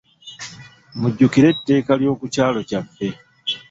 [0.99, 3.07] Mujjukire etteeka ly'oku kyalo kyaffe.